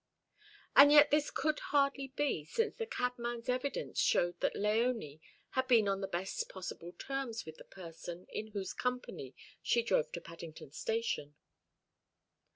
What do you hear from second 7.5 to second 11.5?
the person in whose company she drove to Paddington Station.